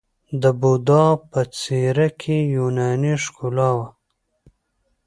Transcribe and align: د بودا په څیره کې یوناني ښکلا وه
د 0.41 0.43
بودا 0.59 1.05
په 1.31 1.41
څیره 1.57 2.07
کې 2.21 2.37
یوناني 2.55 3.13
ښکلا 3.23 3.69
وه 3.77 3.87